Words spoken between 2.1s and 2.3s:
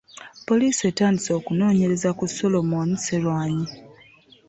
ku